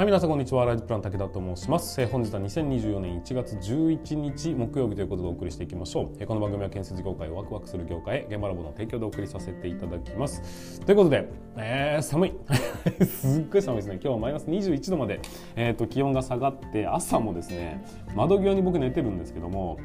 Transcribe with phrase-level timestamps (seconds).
[0.00, 0.64] はい、皆さんこんにちは。
[0.64, 2.00] ライズプラン武田と申します。
[2.00, 6.16] えー本日は2024年1月11日木曜日ということでお送りしていきましょう。
[6.18, 10.80] えーこの番組は建設業界をワクワクする業界へ現場ラボの提供でお送りさせていただきます。
[10.86, 11.28] ということで、
[11.58, 12.32] えー寒い。
[13.04, 13.94] すっごい寒いですね。
[13.96, 15.20] 今日はマイナス21度まで、
[15.54, 17.84] えー、と気温が下がって朝もですね、
[18.16, 19.76] 窓際に僕寝てるんですけども、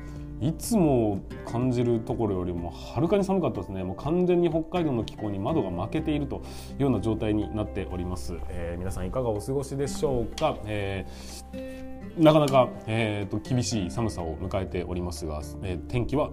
[0.41, 3.84] いつも感じるところよりもはるかに寒かったですね。
[3.84, 6.41] もう完全に北海道の気候に窓が負けていると
[6.77, 16.31] いうような状態になっております、えー皆さんいかがお過ごしでしょうか、えーなかなか、えーと厳しい寒さを迎えておりますが、えー天気は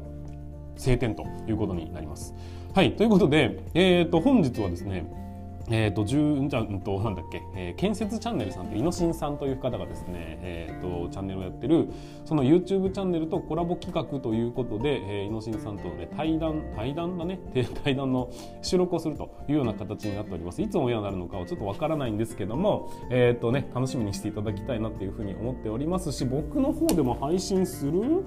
[0.77, 2.34] 晴天ということになります。
[2.74, 5.05] はいということで、えー、と本日はですね
[5.71, 11.88] えー、と10じゃうんとなんだっけ、えー建設チャンネルさんというイノシンさんという方がですね、えー、とチャンネルをやってる
[12.25, 17.41] その YouTube チャンネルとコラボ企画ということで、えー、イノシンさんとの、ね、対談対談だね
[17.85, 18.30] 対談の
[18.62, 20.62] 収録をするというような形になっております。
[20.62, 28.24] いつオンエアになるのかはちょっとわからないんですけども、えーとね、楽しみにしていただきたいなというふうに思っておりますし僕の方でも配信する？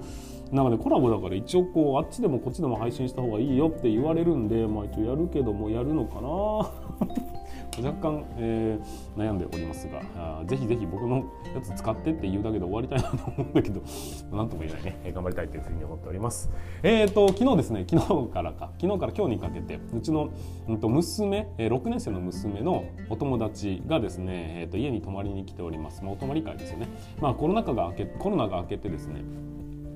[0.52, 6.85] なのでコラボだから一応こうあっちでもこっちでも配信した方がいいよって言われるんで、まあ、一応やるけどもやるのかな？
[7.82, 13.80] 若干、えー悩んでおりますがあーぜひぜひ僕のやつ使ってって言うだけで終わりたいなと思うんだけど
[14.36, 15.00] なんとも言えないね。
[15.04, 16.50] えー頑張りたいというふうに思っております。
[16.82, 18.70] えっ、と昨日ですね昨日からか。
[18.78, 20.28] 昨日から今日にかけてうちの、
[20.68, 26.88] うん、と娘、えー6年生の娘のお友達がですね、えー、と家に泊まりに来ております、まあ、お泊まり会ですよね。
[27.20, 29.22] まあコロナ禍が明けコロナが明けてですね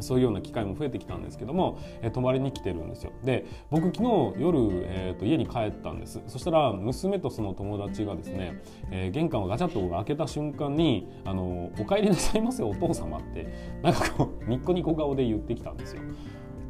[0.02, 3.12] そういうような機会も増えてきたんですけども、えー泊まりに来てるんですよ。
[3.24, 6.20] で僕昨日夜、えーと家に帰ったんです。
[6.26, 13.46] そしたら娘とその友達がですね、えー玄関をガチャッと開けた瞬間に「あのお帰りなさいませお父様」って
[13.82, 16.02] なんかこうニッコニコ顔で言ってきたんですよ。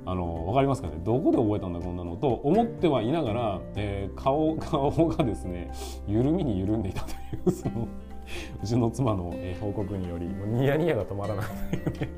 [0.07, 0.95] あのわかりますかね？
[1.05, 5.71] どこで覚えたんだこんなのと思ってはいながら、えー顔顔がですね
[6.09, 7.15] 緩みに緩んでいたとい
[7.47, 7.87] うその
[8.63, 12.09] うちの妻の、えー報告によりもうニヤニヤが止まらないというね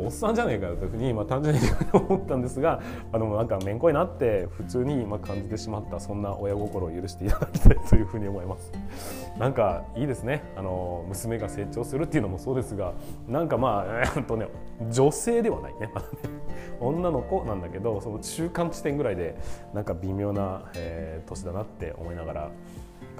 [0.00, 1.60] おっさんじゃねえかよというふうに、まあ、単純に
[1.92, 2.80] 思ったんですが
[3.12, 8.72] あのなんかめんこいなって普通にまあ感じてしまったそんな親心を許していただきたいというふうに思います。
[9.38, 12.92] なんかいいですねあの娘が成長するっていうのもそうですが
[13.28, 14.48] なんかまあえーっとね
[14.90, 16.12] 女性ではないねまだね
[16.80, 19.36] 女の子なんだけどその中間地点ぐらいで
[19.72, 22.50] なんか微妙な、えー年だなって思いながら。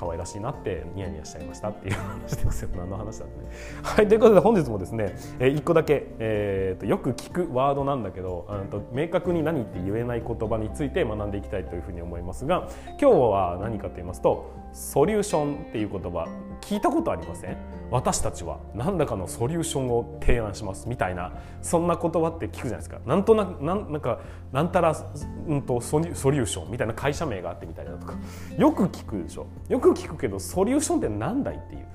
[0.01, 3.51] 可愛らしいなってニヤニヤしちゃいましたっていう話ですよ何の話だってね。
[3.83, 12.69] はいということで本日もですね、えー、1個だけ、えーとよく聞くワードなんだけどあと明確に何って言えない言葉について学んでいきたいというふうに思いますが
[13.01, 16.27] 今日は何かと言いますとソリューションっていう言葉
[16.61, 17.57] 聞いたことありません？
[17.91, 23.01] 私たちは何らかのソリューションを提案しますみたいなそんな言葉って聞くじゃないですか。
[23.05, 24.21] なんとなくなんか
[24.53, 24.97] なんたら、
[25.49, 28.15] うん、とソリソリューションみたいな会社名があってみたいなとか
[28.57, 29.47] よく聞くでしょ？
[29.69, 31.87] よく聞くけどソリューションって何だいっていう。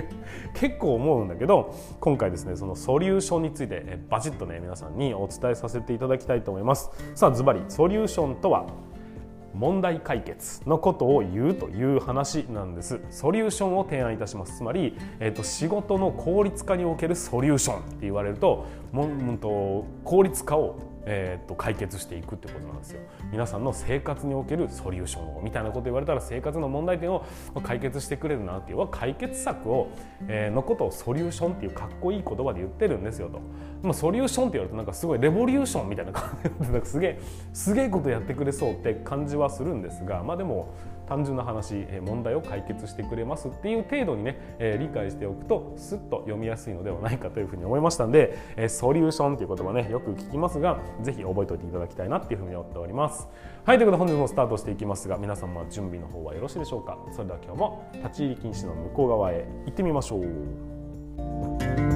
[0.54, 6.90] 結構思うんだけど今回ですねそのソリューションについてバチッとね皆さんにお伝えさせていただきたいと思います。
[7.14, 8.66] さあズバリソリューションとは？
[9.54, 13.00] 問題解決のことを言うという話なんです。
[13.10, 14.58] ソリューションを提案いたします。
[14.58, 23.00] つまり、えー、と仕事の効率化におけるソリューションって言われるともうんと効率化をえー、と解決していくってことなんですよ。
[23.32, 27.24] 皆さんの生活におけるソリューションをみたいなこと言われたら生活の問題点を
[27.62, 29.88] 解決してくれるなっていう解決策を、
[30.28, 33.40] えーのことをソリューションっていうかっこいい言葉で言ってるんですよと、
[33.82, 37.20] まあ、ソリューションって言われるとなんかすごいレボリューションみたいな感じですげえ
[37.52, 40.74] すげえことやってくれそうって感じはするんですがまあでも
[41.10, 53.28] 単純な話問題を解決してくれますっていう程度にね、え理解しておくとスッと読みやすいのではないかというふうに思いましたんで、えソリューションっていう言葉ねよく聞きますがぜひ覚えておいていただきたいなっていうふうに思っております。
[53.64, 56.96] はいということで本日もスタートしていきますが皆様準備の方はよろしいでしょうか。
[57.10, 61.89] それでは今日も立ち入り禁止の向こう側へ行ってみましょう。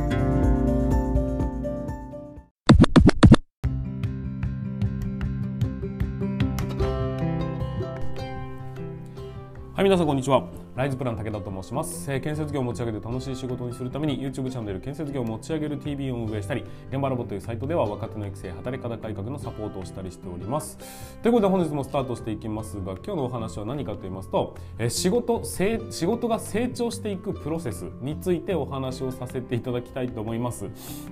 [9.84, 10.63] 皆さんこんにちは。
[10.76, 20.78] ライズプラン武田と申します、えー建設業を持ち上げて楽しい仕事にするために YouTube チャンネル建設業を持ち上げる TV を運営したり、現場ラボというサイトでは若手の育成、働き方改革のサポートをしたりしております。
[21.22, 30.64] ということで本日もスタートしていきますが、今日のお話は何かと言いますと、えー仕事成仕事が成長していくプロセスについてお話をさせていただきたいと思います。
[30.66, 30.70] う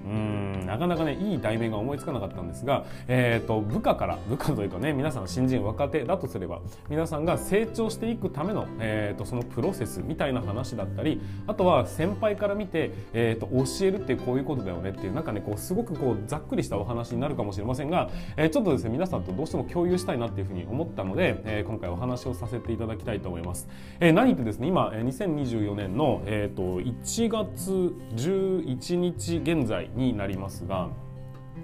[0.09, 23.69] ーん、なかなかねいい題名が思いつかなかったんですが、えっ、と部下から部下というかね皆さん新人若手だとすれば皆さんが成長していくためのえー、とそのプロセスみたいな話だったりあとは先輩から見て、えーと、教えるってこういうことだよねっていうなんかねこうすごくこうざっくりしたお話になるかもしれませんが、えー、ちょっとですね皆さんとどうしても共有したいなっていうふうに思ったので、えー、今回お話をさせていただきたいと思います。
[24.01, 27.71] えー、何言ってですね今2024年の、えーと、1月
[28.17, 30.89] 11日現在になりますが、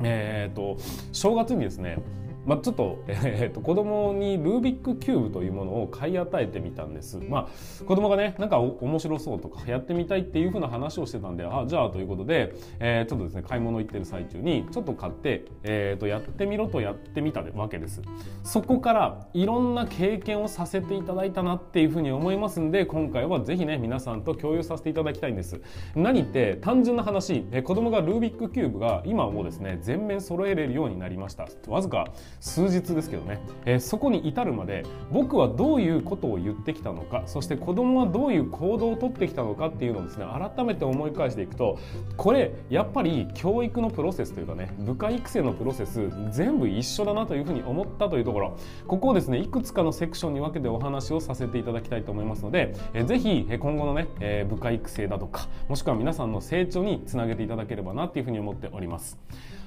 [0.02, 0.78] えーと
[1.12, 1.98] 正月にですね
[2.46, 7.18] まあ、ちょっと,、えー、と子供にルービックキューブというものを買い与えてみたんです。
[7.18, 18.00] まあ、子供がねなんか面白そうとかやってみたいっていうふうな話をしてたんであじゃあということで、えー、ちょっとですね買い物行ってる最中にちょっと買って、えー、とやってみろとやってみたわけです。
[18.44, 25.60] そこからいろんな経験をさせていただいたなっていうふうに思いますんで今回はぜひね皆さんと共有させていただきたいんです。
[25.94, 31.46] 何って単純な話、えー、子供がルービックキューブが今はもうですね全面揃えれるようになりました。
[31.66, 32.06] わずか
[32.40, 41.78] 数日ですけどね、えー、そこに至るまで僕はどういうことを言ってきたのかそして子供はどういう行動をとってきたのかっていうのをですね改めて思い返していくと
[42.16, 59.18] これやっぱり教育のプロセスというかね部下育成のプロセス全部一緒だなというふうに思ったというところここをですねいくつかのセクションに分けてお話をさせていただきたいと思いますので、えー、ぜひ今後のね、えー、部下育成だとかもしくは皆さんの成長につなげていただければなというふうに思っております。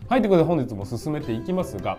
[0.10, 1.98] はいということで本日も進めていきますが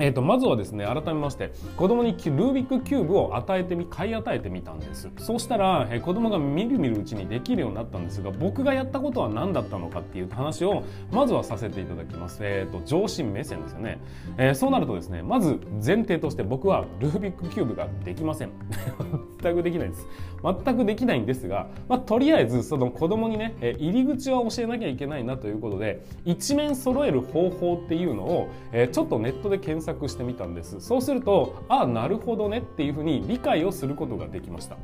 [0.00, 5.10] えーと、まずはですね改めまして子供にルービックキューブを与えてみ買い与えてみたんです。
[5.18, 13.98] そうしたら、えー、子供がみるみるうちにできるようになったんですが僕がやったことは何だったのかっていう話をまずはさせていただきます、えーと、上司目線ですよね、
[14.36, 18.50] えー、そうなるとですねまず前提として僕はルービックキューブができません。
[19.42, 20.06] 全くできないです。
[20.42, 30.80] 全くできないんですが、まあ、とりあえずその子供にね、え、入り口は教えなきゃいけないなということで一面揃える方法っていうのを、えー、ちょっとネットで検索してみたんです。
[30.80, 34.76] そうするとああなるほどねっていうふうに理解をすることができました。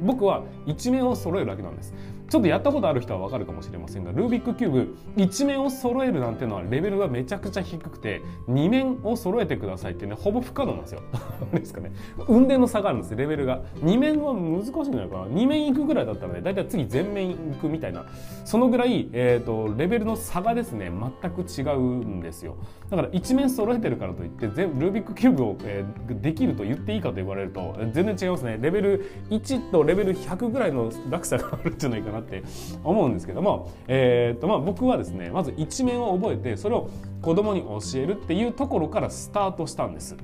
[0.00, 1.94] 僕は一面を揃えるだけなんです。
[2.32, 11.02] ちょっとやったことある人はわかるかもしれませんがルービックキューブ一面を揃えるなんてのはレベルがめちゃくちゃ低くて二面を揃えてくださいってねほぼ不可能なんですよ。
[11.52, 11.92] ですかね。
[12.28, 13.60] 運転の差があるんですレベルが。
[13.82, 15.26] 二面は難しいんじゃないかな。
[15.28, 18.06] 二面行くぐらいだったらねだいたい次全面行くみたいな。
[18.46, 20.90] そのぐらい、えーと、レベルの差がですね
[21.20, 22.56] 全く違うんですよ。
[22.88, 28.58] だから一面揃えてるからといって全ルービックキューブを、えー、できると言っていいかと言われると全然違いますね。
[28.58, 32.42] レベル1とレベル100ぐらいの落差があるんじゃないかなって
[32.82, 36.88] 思うんですけども、えーとまあ、僕はですねまず一面を覚えてそれを
[37.20, 40.16] 子供に教えるっていうところからスタートしたんです。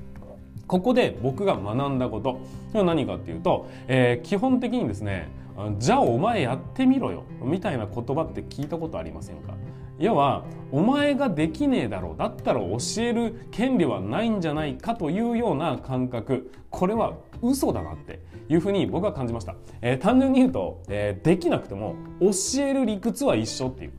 [0.67, 2.41] ここで僕が学んだこと
[2.73, 5.27] は何かっていうと、えー、基本的にですね
[5.79, 9.53] じゃあお前やってみろよみたいな言葉って聞いたことありませんか？
[9.99, 12.17] 要はお前ができねえだろう。
[12.17, 16.51] だったら教える権利はないんじゃないかというような感覚。
[16.69, 23.91] これは嘘だなっていうふうに僕は感じました、えー、単純に言うと、えー、できなくても教える理屈は一緒っていう。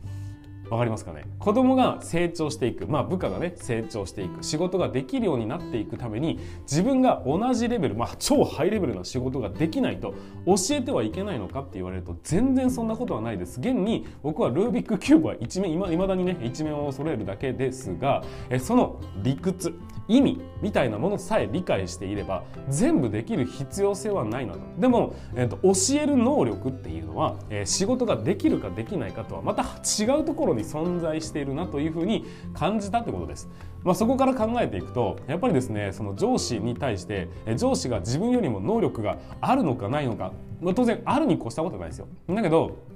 [0.71, 1.25] わかりますかね？
[1.41, 10.15] 子供が成長していく、まあ部下がね、成長していく、仕事ができるようになっていくために、自分が同じレベル、まあ超ハイレベルな仕事ができないと
[10.47, 13.59] 教えてはいけないのかって言われると、全然そんなことはないです。
[13.59, 19.75] 現に僕はルービックキューブは一面、いまだにね、一面を揃えるだけですが、えその理屈、
[20.11, 33.49] 意味みたいなものさえ理解していれば全部できる必要性はないなとでも、えーと、教える能力っていうのは、えー、仕事ができるかできないかとはまた違うところに存在しているなというふうに感じたってことです。
[33.85, 42.09] まあ、そこから考えていくとやっぱりですねその上司に対して上司が自分よりも能力があるのかないのか、まあ、当然あるに越したことはないですよ。
[42.29, 42.91] だけど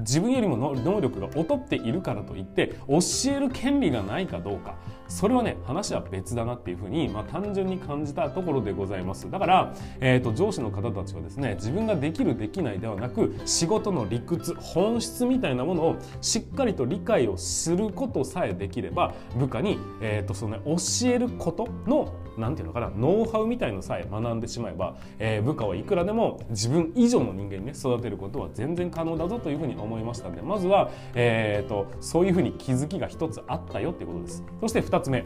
[0.00, 2.98] 自分よりも能力が劣っているからといって教
[3.32, 4.74] える権利がないかどうか
[5.08, 34.44] それはね話は別だなっていうふうに、まあ、単純に感じたところでございますだから、えーと、上司の方たちはですね自分ができるできないではなく仕事の理屈本質みたいなものをしっかりと理解をすることさえできれば部下に、えーとそのね、教えることのなんていうのかなノウハウみたいのさえ学んでしまえば、えー、部下はいくらでも自分以上の人間にね育てることは全然可能だぞというふうに思いましたのでまずは、えーと、そういうふうに気づきが一つあったよっていうことです。
[34.60, 35.24] そして2 2つ目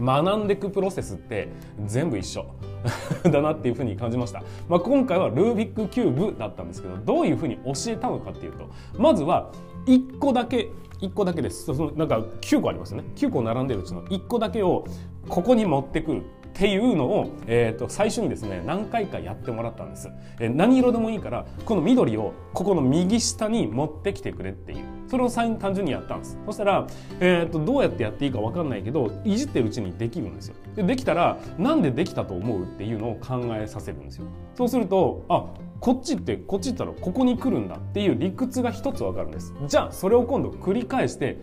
[0.00, 1.48] 学んでいくプロセスって
[1.86, 2.46] 全部一緒。
[3.24, 9.50] だなっていうふうに感じました、まあ、今回はルービックキューブだったんですけどどういうふうに教えたのかっていうとまずは
[9.86, 11.66] 1個だけ1個だけです。
[11.66, 13.04] そのなんか9個ありますよね。
[13.16, 14.84] 9個並んでるうちの1個だけを
[15.28, 16.22] ここに持ってくる。
[16.56, 20.08] っていうのを、えー、と最初にですね何回かやってもらったんです、
[20.40, 24.96] えー、何色でもいいからこの緑をここの右下に持ってきてくれっていう。
[25.08, 26.38] それを単純にやったんです。
[26.46, 26.86] そしたら、
[27.20, 30.56] えー、とどうやってやっていいか分かんないけどいじってるうちにできるんですよ。
[30.74, 34.24] でできたらなんでできたと思うっていうのを考えさせるんですよ。
[34.54, 35.44] そうするとあ
[35.80, 39.54] こっちってこっち行ったらここに来るんだっていう理屈が一つ分かるんです。
[39.68, 41.36] じゃあそれを今度繰り返して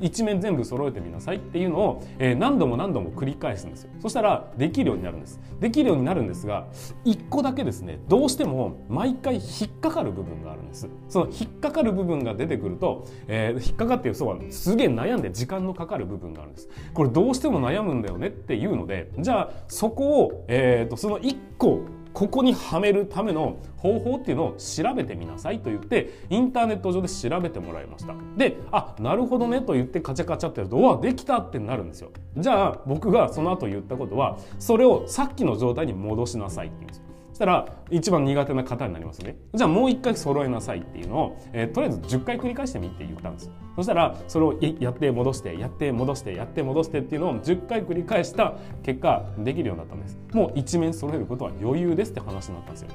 [0.00, 3.90] 一面全部揃えてみなさいっていうのを、え、何度も何度も繰り返すんですよ。
[4.00, 5.40] そしたらできるようになるんです。
[5.60, 6.66] できるようになるんですが
[7.04, 10.88] 1個だけですねどうしても毎回引っかかる部分があるんです。
[11.08, 16.68] その引っかかる部分が出てくると、えー、引っかかっていうそうはすげえ悩んで時間のかかる部分があるんです。
[16.92, 21.80] これどうしても悩むんだよねっていうのでじゃあそこを、えーと、とその1個
[22.14, 28.14] ここにはめるための方法っていうのを調べてみなさいと言ってインターネット上で調べてもらいました。
[28.36, 32.10] であなるほどねと言ってカチャカチャってやるとうわできたってなるんですよ。
[32.36, 37.04] じゃあ僕がその後言ったことはそれをさっきの状態に戻しなさいって言うんですよ。
[37.34, 39.36] したら一番苦手な方になりますね。
[39.52, 50.18] じゃあもう一回揃えなさいっていうのを、えー、とりあえず10回繰り返してみって言ったんですそしたらそれをやって戻してやって戻してやって戻してっていうのを10回繰り返した結果できるようになったんです。
[50.32, 52.88] もう一面揃えることは余裕ですって話になったんですよ。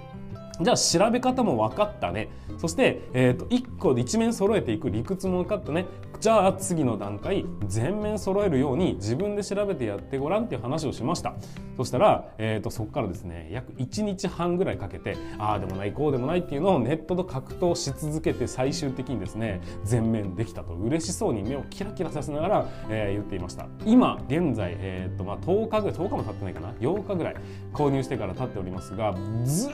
[0.62, 2.30] じゃあ調べ方も分かったね。
[2.58, 5.86] そして、えーと、1個で一面揃えていく理屈も分かったね。
[6.20, 11.34] じゃあ次の段階全面揃えるように自分で調べてやってごらんっていう話をしました。
[11.78, 20.74] そしたら、えーと、そこからですね約1日半ぐらいかけてああでもないこうでもないっていうのをネットと格闘し続けて最終的にですね全面できたと。
[20.74, 23.68] 嬉しそうに目をキラキラさせながら、えー、言っていました。
[23.86, 27.36] 今現在、えーとまあ、10日ぐらい10日も経ってないかな？8日ぐらい
[27.74, 29.72] 購入してから経っておりますがずっ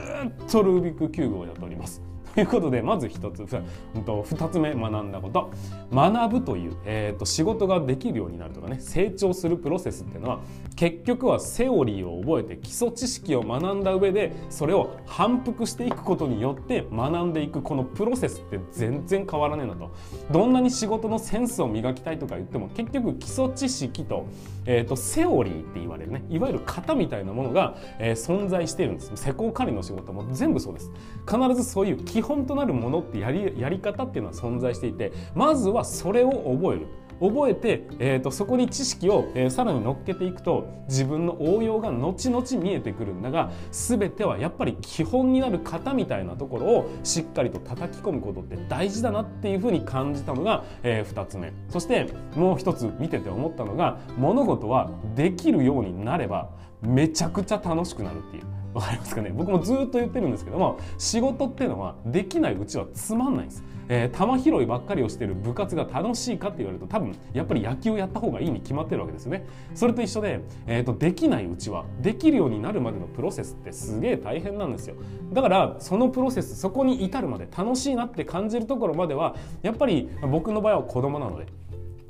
[0.48, 2.00] とルービックキューブをやっております。
[2.36, 5.50] ということでまず一つ2つ目学んだこと。
[5.90, 10.40] 学ぶという、えーと、仕事ができるようになるとかね成長するプロセスっていうのは
[10.74, 19.94] 結局はセオリーを覚えて基礎知識を学んだ上でそれを反復していくことによって学んでいくこのプロセスって全然変わらねえなと。
[20.30, 24.26] どんなに仕事のセンスを磨きたいとか言っても結局基礎知識と,、
[24.66, 29.10] えーと、セオリーって言われるねいわゆる型みたいなものが、えー、存在しているんです。
[29.16, 30.90] 施工管理の仕事も全部そうです。
[31.26, 36.86] 必ずそういう基本となるものってやりやり方っていうのは存在していてまずはそれを覚える
[37.20, 56.50] 覚えて、えーと、そこに知識を、えー、さらに乗っけていくと自分の応用が後々見えてくるんだが全てはやっぱり基本になる型みたいなところをしっかりと叩き込むことって大事だなっていうふうに感じたのが、えー、2つ目そしてもう一つ見てて思ったのが物事はできるようになれば
[56.82, 58.65] めちゃくちゃ楽しくなるっていう。
[58.76, 59.32] わかりますかね？
[59.34, 63.64] 僕もずっと言ってるんですけども仕事っていうのはできないうちはつまんないんです。
[63.88, 69.46] えー、球拾いばっかりをしてる部活が楽しいかって言われると多分やっぱり野球をやった方がいいに決まってるわけですよね。
[69.74, 74.96] それと一緒で、えーと、できないうちはできるようになるまでのプロセスってすげえ大変なんですよ。
[75.32, 81.46] だからそのプロセスそこに至るまで楽しいなって感じるところまではやっぱり僕の場合は子供なので。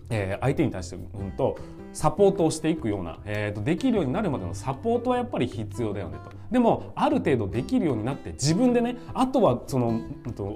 [0.09, 1.59] えー、相手に対して、うんと、
[1.93, 6.36] サポートをしていくような、えーと、できるようになるまでのサポートはやっぱり必要だよねと。
[6.51, 10.01] でもある程度できるようになって自分でねあとはその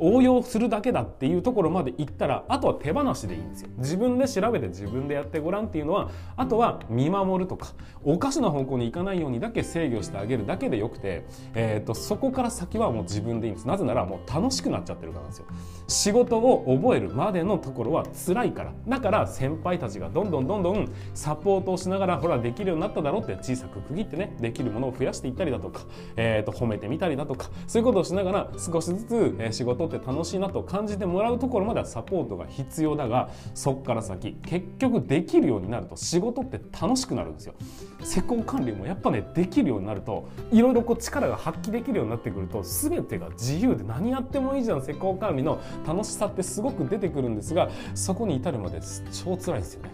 [0.01, 3.71] 応用するだけだっていうところまでいったらあとは手放しでいいんですよ。
[3.79, 13.67] 自分で調べて自分でやってごらんっていうのはあとは見守るとかおかしな方向に行かないようにだけ制御してあげるだけでよくて、えーと、とそこから先はもう自分でいいんです。
[13.67, 15.47] なぜならもう楽しくなっちゃってるからなんですよ。
[15.89, 25.80] 仕事を覚えるまでのところは辛いからだから先輩たちがどんどんどんどんサポートをしながらほらできるようになっただろうって小さく区切ってねできるものを増やしていったりだとか、
[26.17, 37.55] えー、と褒めてみたりだとかそういうことをしながら少しずつ、え仕事って楽しいなと感じてもらうところまではサポートが必要だがそっから先結局できるようになると仕事って楽しくなるんですよ。
[38.03, 48.81] 施工管理もやっぱねできるようになるといろいろこう力が発揮できるようになってくると全てが自由で何やってもいいじゃん施工管理の楽しさってすごく出てくるんですがそこに至るまで
[49.13, 49.91] 超辛いですよね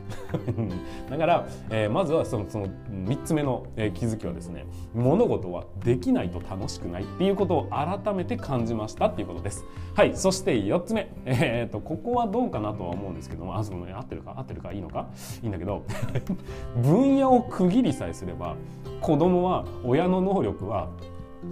[1.10, 9.64] だから、えー、まずはそのその3つ目の、えー、気づきはですね物事はできないと楽しくないっていうことを改めて感じましたっていうことです。
[9.94, 11.10] はいそして4つ目。
[11.24, 14.34] えー、っとここはどうかなとは思うんですけどもあそのね合ってるか？
[14.36, 14.72] 合ってるか？
[14.72, 15.06] いいのか？
[15.42, 15.84] いいんだけど
[16.82, 18.56] 分野を区切りさえすれば
[19.00, 20.88] 子供は親の能力は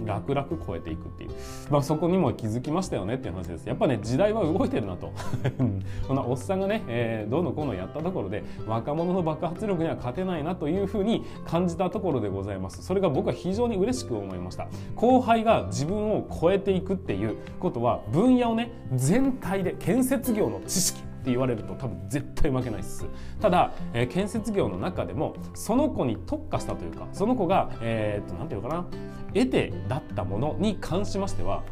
[0.05, 1.31] 楽々超えていくっていう、
[1.69, 3.67] まあ、そこにも気づきましたよねっていう話です。
[3.67, 5.11] やっぱね時代は動いてるなと。
[6.07, 12.83] このおっさんがね、えー、どうのこうのやったところで若者の爆発力には勝てないなというふうに感じたところでございます。
[12.83, 14.67] それが僕は非常に嬉しく思いました。
[14.95, 23.07] 後輩が自分を超えていくっていうことは分野をね全体で建設業の知識って言われると多分絶対負けないです。
[23.41, 28.85] ただ、えー、建設業の中でもその子に特化したというかその子がえー、っと何て言うのかな
[29.33, 31.63] 得てだったものに関しましては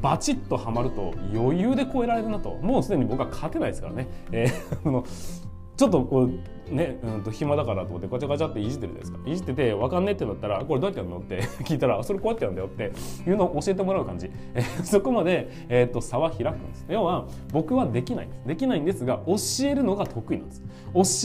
[0.00, 2.54] バチッとはまると余裕で超えられるなと。
[2.54, 5.02] もうすでに僕は勝てないですからね、えー、
[5.76, 6.30] ちょっとこう
[6.70, 9.18] ね、うん、と暇だからと思ってガチャガチャっていじってるじゃないですか。
[9.26, 12.92] いじってて分かんねえってなったらこれどうやってやるのって 聞いたらそれこうやってやるんだよって
[13.28, 16.86] いうのを教えてもらう感じ、えそこまで、えーと、差は開くんです。
[16.88, 18.48] 要は僕はできないんです。
[18.48, 19.34] できないんですが教
[19.66, 20.62] えるのが得意なんです。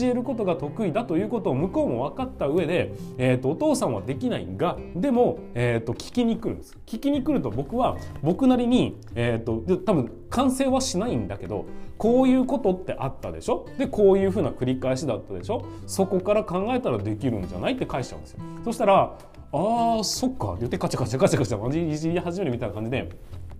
[0.02, 6.78] 教えることが得意だということを向こうも分かった上で、えーと、お父さんはできないがでも、えーと、聞きに来るんです。
[6.86, 11.66] 聞きに来ると僕は僕なりに、えー、と多分完成はしないんだけど
[11.96, 13.66] こういうことってあったでしょ？
[13.76, 15.64] でこういうふうな繰り返しだったったでしょ？
[15.86, 18.40] そこから考えたらできるんじゃないって返しちゃうんですよ。
[18.64, 19.16] そしたら
[19.52, 23.08] 「ああそっか」って言ってカチャカチャカチャカチャマジいじり始めるみたいな感じで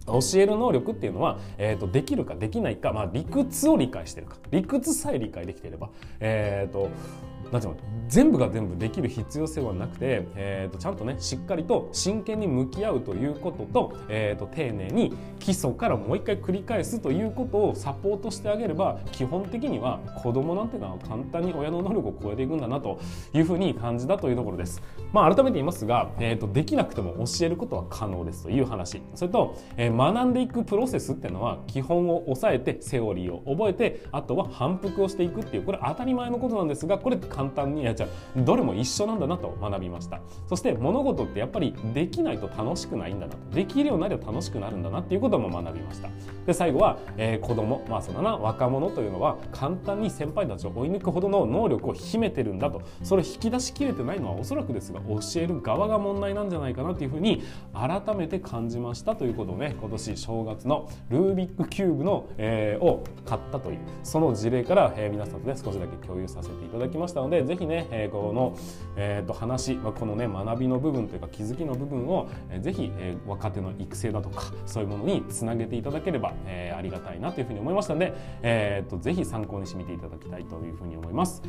[0.07, 4.37] 教える能力っていうのは、えーと、できるかできないか、まあ、理屈を理解してるか。
[4.51, 6.89] 理屈さえ理解できていれば、えーと
[7.53, 22.99] なんていうの全部が全部できる必要性はなくて、えーと、ちゃんとねしっかりと真剣に向き合うということと,、えーと、丁寧に基礎からもう一回繰り返すということをサポートしてあげれば基本的には子供なんていうのは簡単に親の能力を超えていくんだなと
[23.35, 24.83] いうふうに感じたというところです。
[25.13, 38.09] まあ、改めて言いますが、えーと、できなくても教えることは可能ですという話それと、えー、学んでいくプロセスっていうのは基本を押さえてセオリーを覚えてあとは反復をしていくっていうこれ当たり前のことなんですがこれ簡単にやっちゃう。
[38.39, 40.21] どれも一緒なんだなと学びました。
[40.49, 46.09] そして物事ってやっぱりできないと楽しくないんだなできるようになれば楽しくなるんだなっていうことも学びました。
[46.47, 47.85] で最後は、えー、子供。
[47.89, 48.37] まあそうだな。
[48.37, 52.83] 若者というのは簡単に先輩たちを追い抜くほどの能力を秘めてるんだと。
[53.05, 67.28] それを引き出しきれてないのはおそらくですが教える側が問題なんじゃないかなというふうに改めて感じましたということをね今年正月のルービックキューブの、えー、を買ったというその事例から、えー、皆さんとね少しだけ共有させていただきました。
[67.29, 68.57] のでぜひね、えー、この、
[68.97, 81.43] えー、と話、ま、このね学びの部分というか気づきの部分を、えー、ぜひ、えー、若手の育成だとかそういうものにつなげていただければ、えー、ありがたいなというふうに思いましたので、えー、とぜひ参考にしてみていただきたいというふうに思います。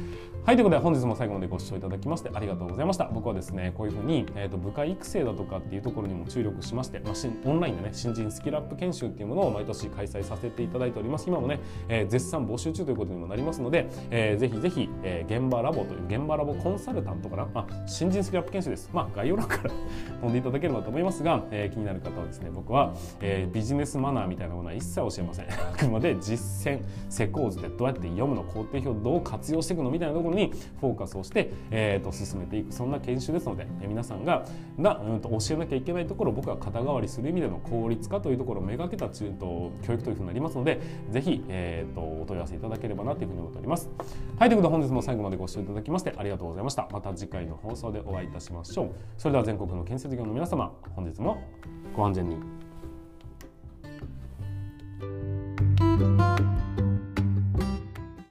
[0.45, 3.05] はいということで本日も最後までご視聴いただきましてありがとうございました。
[3.05, 7.13] 僕はですねこういうふうに、えー、と部下育成だとかっていうところにも注力しまして、まあ、
[7.45, 11.27] オンラインでね新人スキルアップ研修っていうものを毎年開催させていただいております。
[11.27, 18.89] 今もね、えー、絶賛募集中ということにもなりますので、えー、ぜひぜひ、えー、現場ラボという現場ラボコンサルタントかな、まあ、新人スキルアップ研修です。
[18.91, 19.69] まあ、概要欄から
[20.21, 25.45] 飛んでいただければと思いますが、えー、気になる方はですね、僕は、えー、ビジネスマナーみたいなものは一切教えません。
[25.53, 34.45] あくまで実践、施工図でどうやって読むの、工程表どう活用していくのみたいなところにフォーカスをして、えー、と進めていく、そんな研修ですので、えー、皆さんが
[34.79, 40.79] が、うん、と教えなきゃいけないところを僕は肩代わりする意味での効率化というところをめがけた中と教育というふうになりますので、
[41.11, 43.89] ぜひ、えー、とお問い合わせいただければなというふうに思っております。
[44.37, 46.87] はい、ということで本日も最後までご視聴聴いただきましてありがとうございました。
[46.91, 51.43] また次回の放送でお会いいたしましょうそれでは全国の建設業の皆様本日も
[51.95, 52.37] ご安全に